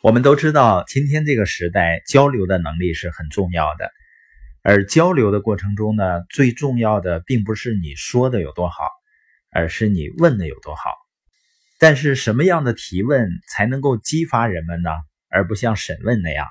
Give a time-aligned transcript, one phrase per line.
[0.00, 3.90] 我们都知道，今天这个时代交流的能力是很重要的，
[4.62, 8.88] 而交流的过程中呢，最重要的并不是你说的有多好，
[9.50, 10.92] 而是你问的有多好。
[11.80, 14.90] 但是什么样的提问才能够激发人们呢？
[15.30, 16.46] 而不像审问那样？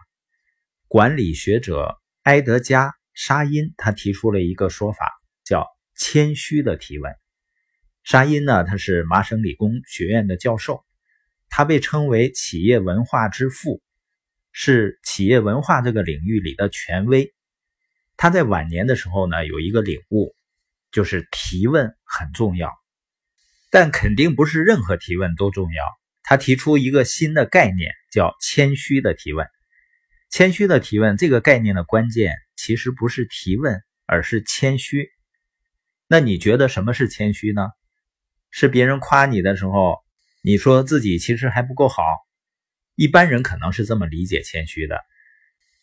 [0.89, 5.09] 管理学者埃德加·沙因他提出了一个说法，
[5.45, 7.15] 叫谦虚的提问。
[8.03, 10.83] 沙因呢，他是麻省理工学院的教授。
[11.49, 13.81] 他被称为企业文化之父，
[14.51, 17.33] 是企业文化这个领域里的权威。
[18.15, 20.35] 他在晚年的时候呢，有一个领悟，
[20.91, 22.71] 就是提问很重要，
[23.69, 25.83] 但肯定不是任何提问都重要。
[26.23, 29.47] 他提出一个新的概念，叫谦虚的提问。
[30.29, 35.09] 谦虚的提问这个概念的关键其实不是提问，而是谦虚。
[36.07, 37.69] 那你觉得什么是谦虚呢？
[38.49, 40.05] 是别人夸你的时候。
[40.47, 42.01] 你说自己其实还不够好，
[42.95, 45.03] 一般人可能是这么理解谦虚的。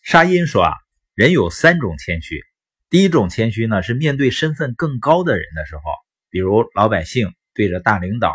[0.03, 0.73] 沙因说啊，
[1.15, 2.43] 人有三种谦虚。
[2.89, 5.83] 第一种谦虚呢，是面对身份更高的人的时候，
[6.31, 8.35] 比如老百姓对着大领导，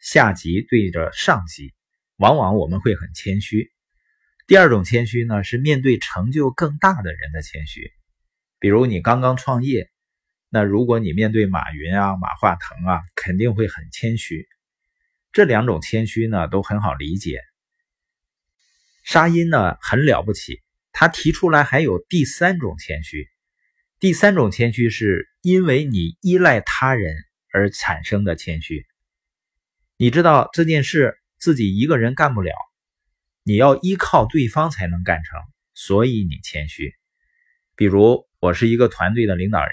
[0.00, 1.74] 下级对着上级，
[2.16, 3.70] 往往我们会很谦虚。
[4.46, 7.92] 第二种谦虚呢，是面对成就更大的人的谦虚，
[8.58, 9.90] 比如你刚刚创业，
[10.48, 14.48] 那如果你面对马云啊、马化腾啊，肯定会很谦虚。
[15.36, 17.42] 这两种谦虚呢都很好理解。
[19.04, 20.62] 沙因呢很了不起，
[20.92, 23.28] 他提出来还有第三种谦虚。
[23.98, 27.14] 第三种谦虚是因为你依赖他人
[27.52, 28.86] 而产生的谦虚。
[29.98, 32.54] 你知道这件事自己一个人干不了，
[33.42, 35.38] 你要依靠对方才能干成，
[35.74, 36.94] 所以你谦虚。
[37.74, 39.70] 比如我是一个团队的领导人，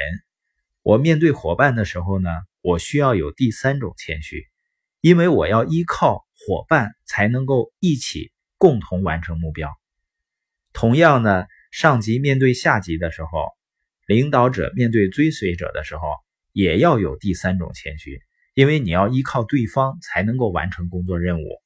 [0.81, 4.45] 我面对伙伴的时候呢，我需要有第三种谦虚。
[5.03, 9.69] 因为我要依靠伙伴才能够一起共同完成目标。
[10.71, 13.49] 同样呢，上级面对下级的时候，
[14.07, 16.07] 领导者面对追随者的时候，
[16.53, 18.21] 也要有第三种谦虚，
[18.53, 21.61] 因为你要依靠对方才能够完成工作任务。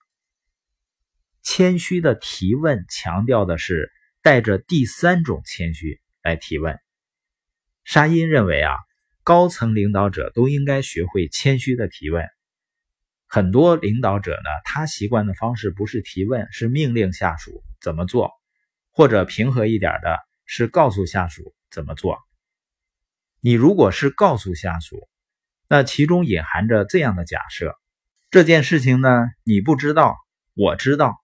[1.43, 3.91] 谦虚的提问强调的是
[4.23, 6.79] 带着第三种谦虚来提问。
[7.83, 8.73] 沙因认为啊，
[9.23, 12.25] 高层领导者都应该学会谦虚的提问。
[13.29, 18.31] 很多领导者呢，他习惯的方式不是提问，是命令下属怎么做，
[18.91, 22.17] 或者平和一点的是告诉下属怎么做。
[23.41, 25.09] 你如果是告诉下属，
[25.67, 27.75] 那其中隐含着这样的假设：
[28.31, 30.15] 这件事情呢，你不知道，
[30.53, 31.17] 我知道，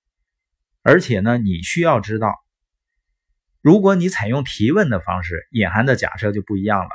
[0.81, 2.36] 而且呢，你需要知道。
[3.62, 6.92] 如果你采用提问的方式，隐含的假设就不一样了。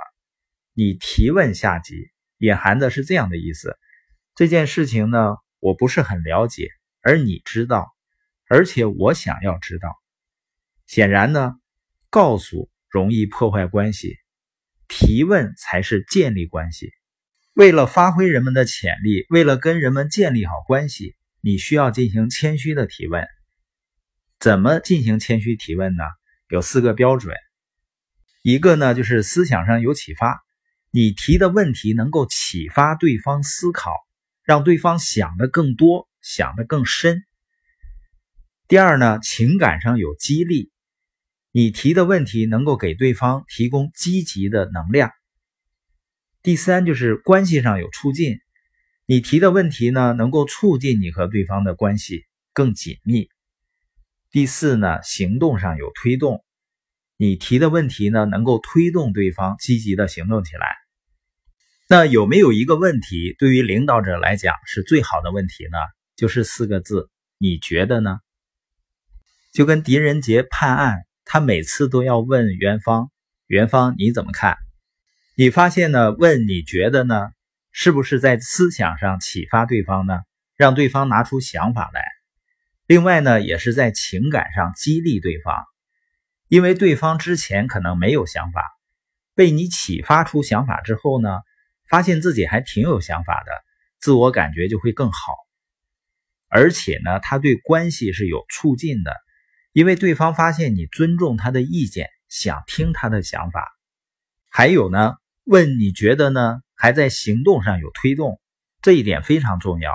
[0.75, 3.79] 你提问下级，隐含的是这样的意思。
[4.39, 6.71] 这件事情呢，我不是很了解，
[7.03, 7.93] 而你知道，
[8.47, 9.89] 而且我想要知道。
[10.87, 11.57] 显然呢，
[12.09, 14.17] 告诉容易破坏关系，
[14.87, 16.93] 提问才是建立关系。
[17.53, 23.27] 为了发挥人们的潜力，为了跟人们建立好关系，你需要进行谦虚的提问。
[24.39, 26.05] 怎么进行谦虚提问呢？
[26.49, 27.35] 有四个标准。
[28.45, 30.41] 一个呢，就是思想上有启发，
[30.93, 33.91] 你提的问题能够启发对方思考。
[34.49, 37.23] 让对方想的更多，想的更深。
[38.67, 40.71] 第二呢，情感上有激励，
[41.53, 45.13] 你提的问题能够给对方提供积极的能量。
[46.43, 48.41] 第三就是关系上有促进，
[49.05, 53.29] 你提的问题呢能够促进你和对方的关系更紧密。
[54.31, 56.43] 第四呢，行动上有推动，
[57.19, 60.88] 你提的问题呢能够推动对方积极的行动起来。
[61.91, 65.79] 那有没有一个问题对于领导者来讲是最好的问题呢？
[66.17, 68.19] 就是四个字，你觉得呢？
[69.55, 73.11] 就跟狄仁杰判案，他每次都要问元芳
[73.49, 74.59] ：“元芳你怎么看？”
[75.35, 76.13] 你发现呢？
[76.13, 77.31] 问你觉得呢？
[77.73, 80.21] 是不是在思想上启发对方呢？
[80.57, 82.05] 让对方拿出想法来。
[82.87, 85.65] 另外呢，也是在情感上激励对方，
[86.49, 88.63] 因为对方之前可能没有想法，
[89.35, 91.31] 被你启发出想法之后呢？
[91.89, 93.53] 发现自己还挺有想法的，
[93.99, 95.19] 自我感觉就会更好，
[96.49, 99.15] 而且呢，他对关系是有促进的，
[99.73, 103.67] 因为对方发现你尊重他的意见，想听他的想法。
[104.51, 105.15] 还有呢，
[105.45, 108.41] 问你觉得呢，还在行动上有推动，
[108.83, 109.93] 这一点非常重要，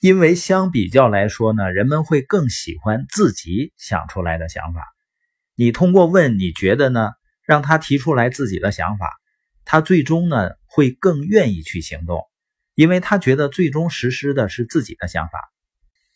[0.00, 4.82] 因为相比较来说呢，人们会更喜欢自己想出来的想法。
[5.54, 7.10] 你通过问你觉得呢，
[7.42, 9.10] 让他提出来自己的想法。
[9.64, 12.22] 他最终呢会更愿意去行动，
[12.74, 15.40] 因为他觉得最终实施的是自己的想法。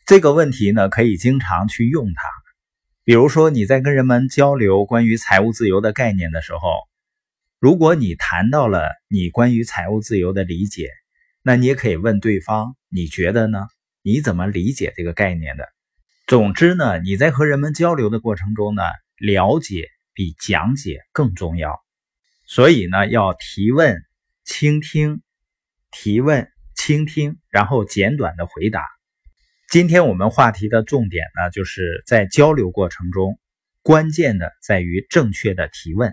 [0.06, 2.22] 这个问题呢，可以经常去用它。
[3.04, 6.60] 比如说，你在跟人们交流关于财务自由的概念的时候，
[7.58, 10.88] 如果你谈到了你关于财务自由的理解，
[11.42, 13.66] 那你也可以问对方：“你觉得呢？
[14.02, 15.68] 你怎么理解这个概念的？”
[16.28, 18.82] 总之呢，你在和人们交流的过程中呢，
[19.16, 21.80] 了解比讲解更重要。
[22.46, 24.00] 所以呢，要提问、
[24.54, 25.22] 倾听、
[25.90, 26.46] 提问、
[26.76, 28.84] 倾听，然后简短的回答。
[29.70, 33.40] 今天我们话题的重点呢，就是在交流过程中，
[33.80, 36.12] 关键的在于正确的提问。